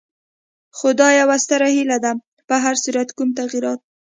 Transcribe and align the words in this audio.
خو 0.77 0.87
دا 0.99 1.07
یوه 1.19 1.35
ستره 1.45 1.67
هیله 1.75 1.97
ده، 2.03 2.11
په 2.47 2.55
هر 2.63 2.75
صورت 2.83 3.07
کوم 3.17 3.29
تغیرات. 3.39 3.79